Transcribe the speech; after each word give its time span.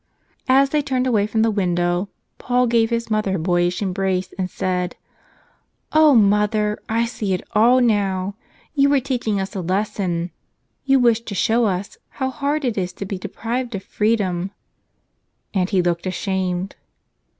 As 0.49 0.71
they 0.71 0.81
turned 0.81 1.05
away 1.05 1.27
from 1.27 1.43
the 1.43 1.51
window, 1.51 2.09
Paul 2.39 2.65
gave 2.65 2.89
his 2.89 3.11
mother 3.11 3.35
a 3.35 3.37
boyish 3.37 3.83
embrace, 3.83 4.33
and 4.35 4.49
said: 4.49 4.95
"O 5.93 6.15
mother, 6.15 6.79
I 6.89 7.05
see 7.05 7.33
it 7.35 7.43
all 7.53 7.79
now— 7.81 8.33
you 8.73 8.89
were 8.89 8.99
teaching 8.99 9.39
us 9.39 9.53
a 9.53 9.61
lesson. 9.61 10.31
You 10.85 10.97
wished 10.97 11.27
to 11.27 11.35
show 11.35 11.65
us 11.65 11.99
how 12.17 12.31
hard 12.31 12.65
it 12.65 12.79
is 12.79 12.93
to 12.93 13.05
be 13.05 13.19
deprived 13.19 13.75
of 13.75 13.83
freedom." 13.83 14.49
And 15.53 15.69
he 15.69 15.83
looked 15.83 16.07
ashamed. 16.07 16.75